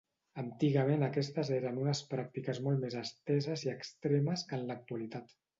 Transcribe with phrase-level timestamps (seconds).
[0.43, 5.41] Antigament aquestes eren unes pràctiques molt més esteses i extremes que en l'actualitat.